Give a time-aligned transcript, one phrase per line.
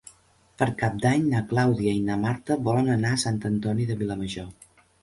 [0.61, 4.53] Per Cap d'Any na Clàudia i na Marta volen anar a Sant Antoni de Vilamajor.